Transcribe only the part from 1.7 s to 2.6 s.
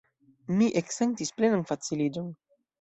faciliĝon.